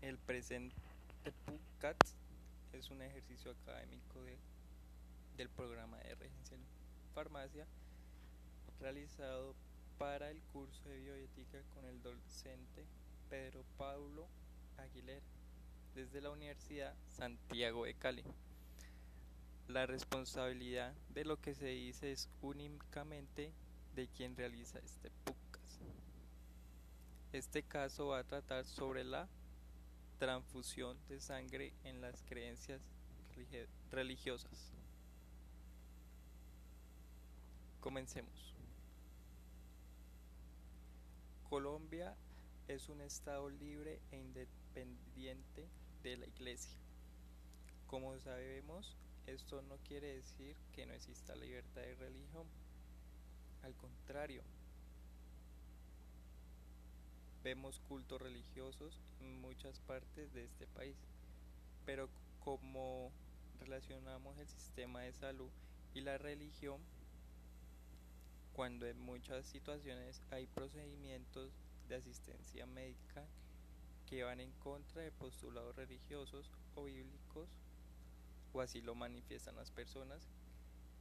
El 0.00 0.16
presente 0.16 0.76
PUCAT 1.44 1.96
es 2.72 2.88
un 2.88 3.02
ejercicio 3.02 3.50
académico 3.50 4.22
de, 4.22 4.38
del 5.36 5.48
programa 5.48 5.98
de 5.98 6.14
regencia 6.14 6.54
en 6.54 6.62
farmacia 7.12 7.66
realizado 8.78 9.56
para 9.98 10.30
el 10.30 10.40
curso 10.44 10.88
de 10.88 11.00
bioética 11.00 11.64
con 11.74 11.84
el 11.84 12.00
docente 12.00 12.86
Pedro 13.28 13.64
Paulo 13.76 14.28
Aguilera 14.76 15.26
desde 15.96 16.20
la 16.20 16.30
Universidad 16.30 16.94
Santiago 17.08 17.86
de 17.86 17.94
Cali. 17.94 18.22
La 19.66 19.86
responsabilidad 19.86 20.94
de 21.08 21.24
lo 21.24 21.38
que 21.38 21.56
se 21.56 21.66
dice 21.66 22.12
es 22.12 22.30
únicamente 22.40 23.52
de 23.96 24.06
quien 24.06 24.36
realiza 24.36 24.78
este 24.78 25.10
PUCAS. 25.10 25.47
Este 27.32 27.62
caso 27.62 28.08
va 28.08 28.20
a 28.20 28.24
tratar 28.24 28.64
sobre 28.64 29.04
la 29.04 29.28
transfusión 30.18 30.96
de 31.08 31.20
sangre 31.20 31.74
en 31.84 32.00
las 32.00 32.22
creencias 32.22 32.80
religiosas. 33.90 34.72
Comencemos. 37.80 38.54
Colombia 41.48 42.16
es 42.66 42.88
un 42.88 43.00
estado 43.00 43.48
libre 43.50 44.00
e 44.10 44.16
independiente 44.16 45.68
de 46.02 46.16
la 46.16 46.26
iglesia. 46.26 46.76
Como 47.86 48.18
sabemos, 48.18 48.96
esto 49.26 49.62
no 49.62 49.76
quiere 49.78 50.14
decir 50.14 50.56
que 50.72 50.86
no 50.86 50.94
exista 50.94 51.34
libertad 51.36 51.82
de 51.82 51.94
religión. 51.94 52.46
Al 53.62 53.74
contrario, 53.74 54.42
vemos 57.48 57.80
cultos 57.88 58.20
religiosos 58.20 59.00
en 59.22 59.40
muchas 59.40 59.80
partes 59.80 60.34
de 60.34 60.44
este 60.44 60.66
país, 60.66 60.98
pero 61.86 62.10
como 62.44 63.10
relacionamos 63.58 64.36
el 64.36 64.46
sistema 64.46 65.00
de 65.00 65.14
salud 65.14 65.48
y 65.94 66.02
la 66.02 66.18
religión, 66.18 66.78
cuando 68.52 68.86
en 68.86 69.00
muchas 69.00 69.46
situaciones 69.46 70.20
hay 70.30 70.46
procedimientos 70.46 71.50
de 71.88 71.94
asistencia 71.94 72.66
médica 72.66 73.24
que 74.04 74.24
van 74.24 74.40
en 74.40 74.52
contra 74.62 75.00
de 75.00 75.10
postulados 75.10 75.74
religiosos 75.74 76.52
o 76.74 76.84
bíblicos, 76.84 77.48
o 78.52 78.60
así 78.60 78.82
lo 78.82 78.94
manifiestan 78.94 79.56
las 79.56 79.70
personas 79.70 80.28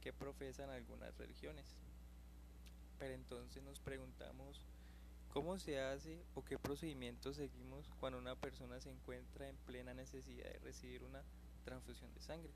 que 0.00 0.12
profesan 0.12 0.70
algunas 0.70 1.18
religiones. 1.18 1.66
Pero 2.96 3.14
entonces 3.14 3.60
nos 3.64 3.80
preguntamos 3.80 4.64
cómo 5.32 5.58
se 5.58 5.80
hace 5.80 6.22
o 6.34 6.44
qué 6.44 6.58
procedimientos 6.58 7.36
seguimos 7.36 7.88
cuando 8.00 8.18
una 8.18 8.36
persona 8.36 8.80
se 8.80 8.90
encuentra 8.90 9.48
en 9.48 9.56
plena 9.66 9.94
necesidad 9.94 10.50
de 10.50 10.58
recibir 10.60 11.04
una 11.04 11.22
transfusión 11.64 12.12
de 12.14 12.20
sangre. 12.20 12.52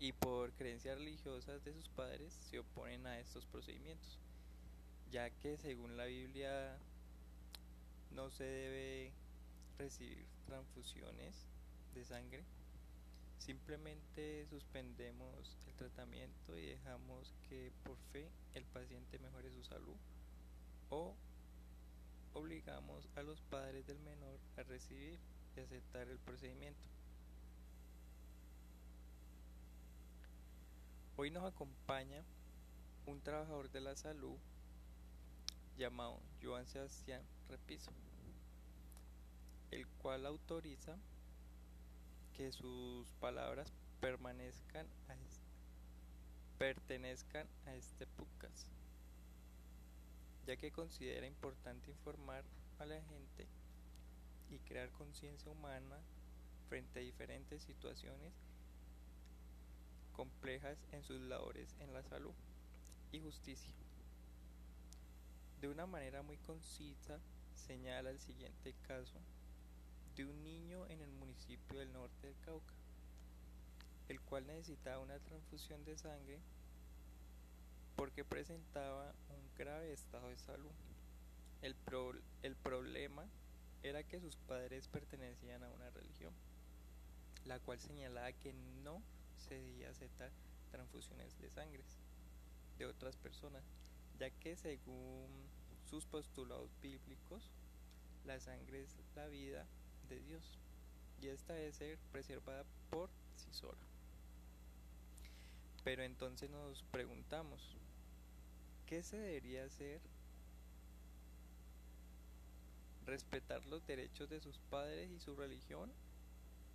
Y 0.00 0.12
por 0.12 0.52
creencias 0.52 0.96
religiosas 0.96 1.64
de 1.64 1.72
sus 1.74 1.88
padres 1.88 2.32
se 2.32 2.58
oponen 2.58 3.06
a 3.06 3.18
estos 3.18 3.46
procedimientos, 3.46 4.18
ya 5.10 5.30
que 5.30 5.56
según 5.56 5.96
la 5.96 6.04
Biblia 6.04 6.78
no 8.12 8.30
se 8.30 8.44
debe 8.44 9.12
recibir 9.78 10.26
transfusiones 10.46 11.46
de 11.94 12.04
sangre 12.04 12.44
Simplemente 13.38 14.46
suspendemos 14.50 15.56
el 15.68 15.74
tratamiento 15.74 16.58
y 16.58 16.66
dejamos 16.66 17.32
que 17.48 17.72
por 17.84 17.96
fe 18.12 18.28
el 18.54 18.64
paciente 18.64 19.18
mejore 19.20 19.50
su 19.50 19.62
salud 19.62 19.96
o 20.90 21.14
obligamos 22.34 23.08
a 23.16 23.22
los 23.22 23.40
padres 23.42 23.86
del 23.86 23.98
menor 24.00 24.38
a 24.56 24.62
recibir 24.62 25.18
y 25.56 25.60
aceptar 25.60 26.08
el 26.08 26.18
procedimiento. 26.18 26.88
Hoy 31.16 31.30
nos 31.30 31.44
acompaña 31.44 32.22
un 33.06 33.20
trabajador 33.20 33.70
de 33.70 33.80
la 33.80 33.96
salud 33.96 34.36
llamado 35.76 36.20
Joan 36.42 36.66
Sebastián 36.66 37.22
Repiso, 37.48 37.90
el 39.70 39.86
cual 39.86 40.26
autoriza 40.26 40.96
que 42.36 42.52
sus 42.52 43.10
palabras 43.14 43.72
permanezcan 44.00 44.86
pertenezcan 46.58 47.46
a 47.66 47.74
este 47.74 48.06
podcast, 48.06 48.66
ya 50.48 50.56
que 50.56 50.72
considera 50.72 51.26
importante 51.26 51.90
informar 51.90 52.42
a 52.78 52.86
la 52.86 52.98
gente 53.02 53.46
y 54.48 54.58
crear 54.60 54.90
conciencia 54.92 55.52
humana 55.52 55.98
frente 56.70 57.00
a 57.00 57.02
diferentes 57.02 57.62
situaciones 57.62 58.32
complejas 60.16 60.78
en 60.92 61.04
sus 61.04 61.20
labores 61.20 61.76
en 61.80 61.92
la 61.92 62.02
salud 62.02 62.32
y 63.12 63.20
justicia. 63.20 63.74
De 65.60 65.68
una 65.68 65.84
manera 65.84 66.22
muy 66.22 66.38
concisa 66.38 67.20
señala 67.54 68.08
el 68.08 68.18
siguiente 68.18 68.74
caso 68.86 69.18
de 70.16 70.24
un 70.24 70.42
niño 70.42 70.86
en 70.86 71.02
el 71.02 71.10
municipio 71.10 71.78
del 71.78 71.92
norte 71.92 72.26
del 72.26 72.40
Cauca, 72.40 72.72
el 74.08 74.18
cual 74.22 74.46
necesitaba 74.46 75.02
una 75.02 75.18
transfusión 75.18 75.84
de 75.84 75.98
sangre 75.98 76.40
porque 77.98 78.24
presentaba 78.24 79.12
un 79.28 79.56
grave 79.58 79.92
estado 79.92 80.28
de 80.28 80.36
salud. 80.36 80.70
El, 81.62 81.74
el 82.44 82.54
problema 82.54 83.26
era 83.82 84.04
que 84.04 84.20
sus 84.20 84.36
padres 84.36 84.86
pertenecían 84.86 85.64
a 85.64 85.70
una 85.70 85.90
religión, 85.90 86.32
la 87.44 87.58
cual 87.58 87.80
señalaba 87.80 88.30
que 88.34 88.52
no 88.84 89.02
se 89.36 89.56
debía 89.56 89.90
aceptar 89.90 90.30
transfusiones 90.70 91.36
de 91.40 91.50
sangre 91.50 91.82
de 92.78 92.86
otras 92.86 93.16
personas, 93.16 93.64
ya 94.20 94.30
que 94.30 94.54
según 94.54 95.26
sus 95.90 96.06
postulados 96.06 96.70
bíblicos, 96.80 97.50
la 98.24 98.38
sangre 98.38 98.84
es 98.84 98.96
la 99.16 99.26
vida 99.26 99.66
de 100.08 100.20
Dios 100.20 100.56
y 101.20 101.26
esta 101.26 101.54
debe 101.54 101.72
ser 101.72 101.98
preservada 102.12 102.64
por 102.90 103.10
sí 103.34 103.48
sola. 103.50 103.88
Pero 105.82 106.04
entonces 106.04 106.48
nos 106.48 106.84
preguntamos, 106.92 107.76
¿qué 108.88 109.02
se 109.02 109.18
debería 109.18 109.64
hacer? 109.64 110.00
¿Respetar 113.04 113.64
los 113.66 113.86
derechos 113.86 114.30
de 114.30 114.40
sus 114.40 114.58
padres 114.70 115.10
y 115.10 115.20
su 115.20 115.36
religión? 115.36 115.92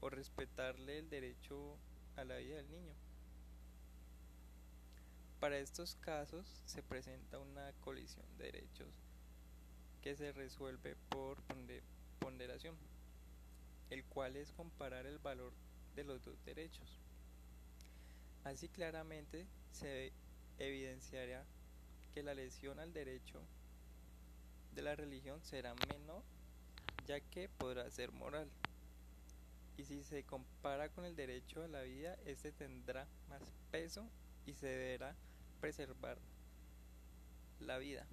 ¿O 0.00 0.10
respetarle 0.10 0.98
el 0.98 1.08
derecho 1.08 1.78
a 2.16 2.24
la 2.24 2.36
vida 2.36 2.56
del 2.56 2.70
niño? 2.70 2.92
Para 5.40 5.58
estos 5.58 5.94
casos 5.96 6.46
se 6.66 6.82
presenta 6.82 7.38
una 7.38 7.72
colisión 7.80 8.26
de 8.36 8.52
derechos 8.52 8.92
que 10.02 10.14
se 10.14 10.32
resuelve 10.32 10.96
por 11.08 11.38
ponderación 12.18 12.76
el 13.88 14.04
cual 14.04 14.36
es 14.36 14.52
comparar 14.52 15.06
el 15.06 15.18
valor 15.18 15.52
de 15.94 16.04
los 16.04 16.22
dos 16.24 16.42
derechos. 16.44 16.98
Así 18.44 18.68
claramente 18.68 19.46
se 19.70 20.12
evidenciará 20.58 21.44
que 22.14 22.22
la 22.22 22.34
lesión 22.34 22.78
al 22.78 22.92
derecho 22.92 23.40
de 24.74 24.82
la 24.82 24.94
religión 24.94 25.42
será 25.42 25.74
menor 25.88 26.22
ya 27.06 27.20
que 27.20 27.48
podrá 27.48 27.90
ser 27.90 28.12
moral. 28.12 28.48
Y 29.76 29.84
si 29.84 30.02
se 30.04 30.22
compara 30.24 30.88
con 30.90 31.04
el 31.04 31.16
derecho 31.16 31.62
a 31.64 31.68
la 31.68 31.82
vida, 31.82 32.16
este 32.26 32.52
tendrá 32.52 33.06
más 33.28 33.42
peso 33.70 34.08
y 34.46 34.54
se 34.54 34.66
deberá 34.66 35.16
preservar 35.60 36.18
la 37.60 37.78
vida. 37.78 38.06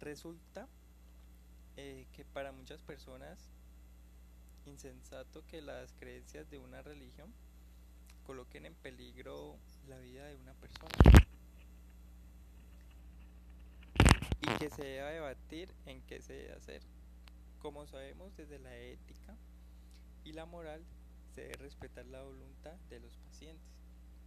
Resulta 0.00 0.68
eh, 1.76 2.06
que 2.12 2.24
para 2.24 2.52
muchas 2.52 2.82
personas 2.82 3.48
insensato 4.66 5.44
que 5.46 5.60
las 5.60 5.92
creencias 5.94 6.48
de 6.50 6.58
una 6.58 6.82
religión 6.82 7.32
coloquen 8.26 8.66
en 8.66 8.74
peligro 8.74 9.56
la 9.88 9.98
vida 9.98 10.26
de 10.26 10.36
una 10.36 10.52
persona 10.54 10.94
y 14.42 14.49
que 14.60 14.68
se 14.68 14.84
deba 14.84 15.08
debatir 15.08 15.72
en 15.86 16.02
qué 16.02 16.20
se 16.20 16.34
debe 16.34 16.52
hacer. 16.52 16.82
Como 17.60 17.86
sabemos 17.86 18.36
desde 18.36 18.58
la 18.58 18.76
ética 18.76 19.34
y 20.22 20.34
la 20.34 20.44
moral 20.44 20.84
se 21.34 21.40
debe 21.40 21.54
respetar 21.54 22.04
la 22.04 22.22
voluntad 22.22 22.74
de 22.90 23.00
los 23.00 23.16
pacientes, 23.16 23.66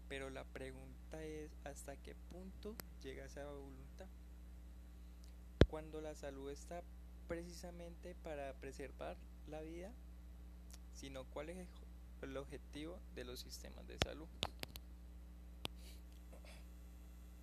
pero 0.10 0.32
la 0.32 0.44
pregunta 0.44 1.24
es 1.24 1.52
hasta 1.66 1.96
qué 1.98 2.16
punto 2.32 2.76
llega 3.04 3.26
esa 3.26 3.46
voluntad. 3.46 4.08
Cuando 5.70 6.02
la 6.02 6.16
salud 6.16 6.50
está 6.50 6.82
precisamente 7.28 8.16
para 8.16 8.54
preservar 8.56 9.18
la 9.48 9.62
vida 9.62 9.94
sino 10.96 11.26
cuál 11.26 11.50
es 11.50 11.68
el 12.24 12.38
objetivo 12.38 13.00
de 13.14 13.24
los 13.24 13.40
sistemas 13.40 13.88
de 13.88 13.98
salud. 14.04 14.28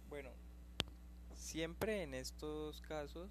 Bueno, 0.08 0.30
siempre 1.50 2.04
en 2.04 2.14
estos 2.14 2.80
casos 2.80 3.28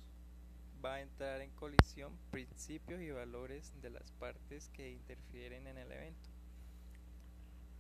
va 0.83 0.95
a 0.95 1.01
entrar 1.01 1.39
en 1.39 1.51
colisión 1.51 2.18
principios 2.31 3.00
y 3.00 3.12
valores 3.12 3.74
de 3.81 3.92
las 3.92 4.12
partes 4.12 4.68
que 4.74 4.92
interfieren 4.92 5.68
en 5.68 5.77
el 5.77 5.89
evento. 5.89 6.30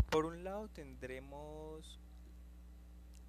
Por 0.09 0.23
un 0.23 0.45
lado 0.45 0.69
tendremos 0.69 1.99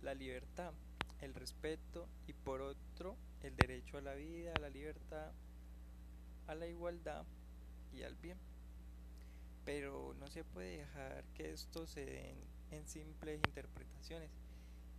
la 0.03 0.15
libertad, 0.15 0.73
el 1.21 1.35
respeto 1.35 2.07
y 2.29 2.33
por 2.33 2.61
otro 2.61 3.17
el 3.43 3.57
derecho 3.57 3.99
a 3.99 4.03
la 4.03 4.15
vida, 4.15 4.53
a 4.55 4.61
la 4.61 4.71
libertad, 4.71 5.33
a 6.47 6.55
la 6.55 6.69
igualdad 6.69 7.25
y 7.93 8.05
al 8.05 8.15
bien. 8.15 8.39
Pero 9.65 10.15
no 10.21 10.31
se 10.31 10.45
puede 10.45 10.79
dejar 10.79 11.25
que 11.35 11.51
esto 11.51 11.89
se 11.89 12.05
den 12.05 12.37
en 12.71 12.87
simples 12.87 13.41
interpretaciones, 13.49 14.31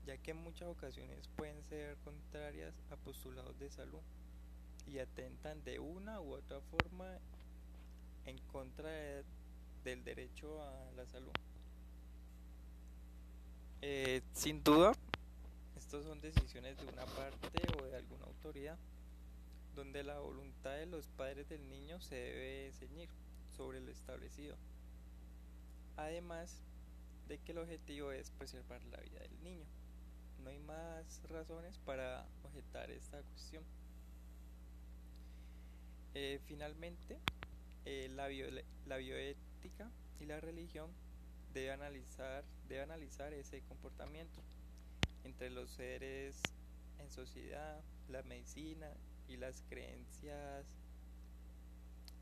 ya 0.05 0.17
que 0.17 0.31
en 0.31 0.37
muchas 0.37 0.67
ocasiones 0.67 1.27
pueden 1.35 1.61
ser 1.63 1.97
contrarias 2.03 2.73
a 2.89 2.95
postulados 2.95 3.57
de 3.59 3.69
salud 3.69 4.01
y 4.87 4.99
atentan 4.99 5.63
de 5.63 5.79
una 5.79 6.19
u 6.21 6.33
otra 6.33 6.59
forma 6.61 7.19
en 8.25 8.37
contra 8.51 8.89
del 9.83 10.03
derecho 10.03 10.61
a 10.61 10.91
la 10.95 11.05
salud. 11.05 11.31
Eh, 13.81 14.21
sin 14.33 14.63
duda, 14.63 14.93
estas 15.75 16.03
son 16.03 16.21
decisiones 16.21 16.77
de 16.77 16.83
una 16.83 17.05
parte 17.05 17.61
o 17.79 17.85
de 17.85 17.95
alguna 17.95 18.25
autoridad, 18.25 18.77
donde 19.75 20.03
la 20.03 20.19
voluntad 20.19 20.75
de 20.75 20.85
los 20.85 21.07
padres 21.07 21.49
del 21.49 21.67
niño 21.69 21.99
se 21.99 22.15
debe 22.15 22.71
ceñir 22.73 23.09
sobre 23.55 23.79
lo 23.79 23.91
establecido. 23.91 24.55
Además 25.97 26.61
de 27.27 27.39
que 27.39 27.53
el 27.53 27.59
objetivo 27.59 28.11
es 28.11 28.29
preservar 28.31 28.83
la 28.85 28.97
vida 28.97 29.19
del 29.19 29.43
niño. 29.43 29.65
No 30.43 30.49
hay 30.49 30.59
más 30.59 31.21
razones 31.29 31.77
para 31.79 32.25
objetar 32.43 32.89
esta 32.91 33.21
cuestión. 33.21 33.63
Eh, 36.13 36.39
finalmente, 36.45 37.19
eh, 37.85 38.09
la, 38.09 38.27
la 38.85 38.97
bioética 38.97 39.89
y 40.19 40.25
la 40.25 40.39
religión 40.39 40.91
debe 41.53 41.71
analizar, 41.71 42.43
debe 42.67 42.81
analizar 42.81 43.33
ese 43.33 43.61
comportamiento 43.61 44.41
entre 45.23 45.49
los 45.49 45.69
seres 45.69 46.41
en 46.99 47.09
sociedad, 47.09 47.81
la 48.09 48.23
medicina 48.23 48.91
y 49.27 49.37
las 49.37 49.63
creencias 49.69 50.65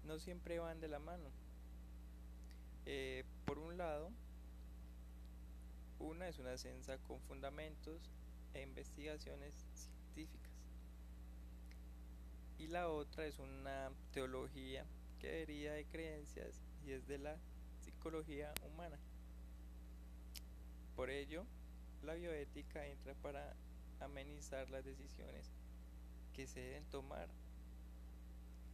no 0.06 0.20
siempre 0.20 0.60
van 0.60 0.80
de 0.80 0.88
la 0.88 1.00
mano. 1.00 1.30
Eh, 2.86 3.24
por 3.46 3.60
un 3.60 3.78
lado, 3.78 4.12
una 6.00 6.28
es 6.28 6.40
una 6.40 6.58
ciencia 6.58 6.98
con 7.00 7.20
fundamentos 7.22 8.10
e 8.54 8.62
investigaciones 8.62 9.54
científicas 9.74 10.50
y 12.60 12.68
la 12.68 12.90
otra 12.90 13.26
es 13.26 13.40
una 13.40 13.90
teología 14.12 14.86
que 15.20 15.28
deriva 15.32 15.74
de 15.74 15.86
creencias 15.86 16.62
y 16.86 16.92
es 16.92 17.08
de 17.08 17.18
la 17.18 17.38
psicología 17.80 18.54
humana. 18.68 19.00
Por 20.96 21.10
ello, 21.10 21.46
la 22.04 22.16
bioética 22.16 22.86
entra 22.86 23.14
para 23.16 23.56
amenizar 24.02 24.70
las 24.70 24.84
decisiones 24.84 25.50
que 26.34 26.48
se 26.48 26.60
deben 26.60 26.86
tomar 26.86 27.30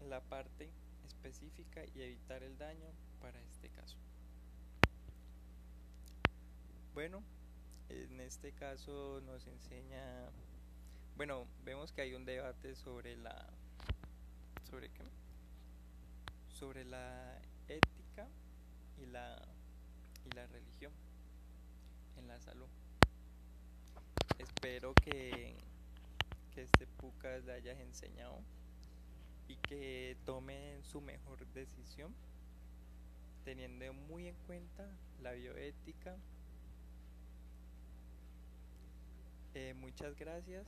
la 0.02 0.22
parte 0.22 0.72
específica 1.06 1.84
y 1.94 2.02
evitar 2.02 2.42
el 2.42 2.58
daño 2.58 2.88
para 3.22 3.40
este 3.44 3.70
caso. 3.70 3.98
Bueno, 6.96 7.22
en 7.90 8.22
este 8.22 8.54
caso 8.54 9.22
nos 9.26 9.46
enseña, 9.48 10.32
bueno, 11.18 11.46
vemos 11.66 11.92
que 11.92 12.02
hay 12.02 12.14
un 12.14 12.24
debate 12.24 12.74
sobre 12.74 13.18
la, 13.18 13.50
sobre 14.64 14.88
qué, 14.88 15.04
sobre 16.48 16.86
la 16.86 17.38
ética 17.68 18.30
y 18.98 19.08
la 19.08 19.46
y 20.26 20.36
la 20.36 20.48
religión 20.48 20.94
en 22.18 22.30
la 22.30 22.40
salud. 22.40 22.70
Espero 24.40 24.94
que, 24.94 25.54
que 26.54 26.62
este 26.62 26.88
PUCAS 26.88 27.44
le 27.44 27.54
hayas 27.54 27.78
enseñado 27.78 28.40
y 29.50 29.58
que 29.58 30.16
tomen 30.26 30.82
su 30.86 31.02
mejor 31.02 31.46
decisión 31.48 32.16
teniendo 33.44 33.94
muy 33.94 34.30
en 34.30 34.36
cuenta 34.48 34.88
la 35.22 35.34
bioética. 35.34 36.16
Eh, 39.56 39.74
muchas 39.74 40.18
gracias. 40.18 40.68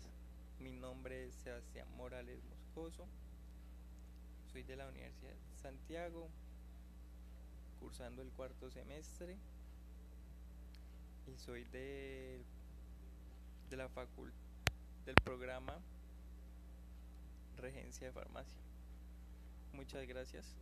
Mi 0.61 0.71
nombre 0.71 1.27
es 1.27 1.35
Sebastián 1.35 1.89
Morales 1.97 2.39
Moscoso. 2.45 3.05
Soy 4.49 4.63
de 4.63 4.77
la 4.77 4.87
Universidad 4.87 5.33
de 5.33 5.57
Santiago, 5.57 6.29
cursando 7.81 8.21
el 8.21 8.29
cuarto 8.29 8.71
semestre 8.71 9.35
y 11.27 11.37
soy 11.37 11.65
de, 11.65 12.45
de 13.69 13.75
la 13.75 13.89
facultad 13.89 14.39
del 15.05 15.15
programa 15.15 15.81
Regencia 17.57 18.07
de 18.07 18.13
Farmacia. 18.13 18.61
Muchas 19.73 20.07
gracias. 20.07 20.55